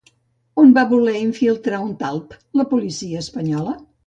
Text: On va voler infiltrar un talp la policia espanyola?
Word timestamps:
On 0.61 0.71
va 0.77 0.85
voler 0.93 1.13
infiltrar 1.25 1.83
un 1.89 1.93
talp 2.01 2.35
la 2.63 2.67
policia 2.73 3.23
espanyola? 3.27 3.77